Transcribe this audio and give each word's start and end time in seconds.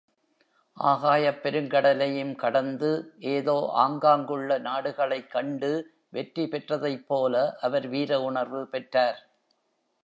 ஆகாயப் 0.77 1.41
பெருங்கடலையும் 1.43 2.35
கடந்து 2.35 2.89
ஏதோ 3.29 3.55
ஆங்காங்குள்ள 3.77 4.59
நாடுகளைக் 4.59 5.31
கண்டு 5.31 5.71
வெற்றி 6.09 6.45
பெற்றதைப் 6.47 7.07
போல 7.07 7.35
அவர் 7.61 7.87
வீர 7.87 8.21
உணர்வு 8.21 8.63
பெற்றார். 8.67 9.21